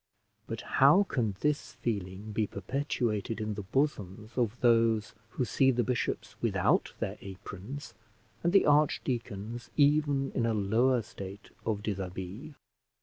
But 0.47 0.61
how 0.61 1.03
can 1.03 1.35
this 1.41 1.73
feeling 1.73 2.31
be 2.31 2.47
perpetuated 2.47 3.39
in 3.39 3.53
the 3.53 3.61
bosoms 3.61 4.31
of 4.35 4.59
those 4.61 5.13
who 5.33 5.45
see 5.45 5.69
the 5.69 5.83
bishops 5.83 6.35
without 6.41 6.95
their 6.99 7.19
aprons, 7.21 7.93
and 8.43 8.51
the 8.51 8.65
archdeacons 8.65 9.69
even 9.77 10.31
in 10.31 10.47
a 10.47 10.55
lower 10.55 11.03
state 11.03 11.51
of 11.67 11.83
dishabille? 11.83 12.55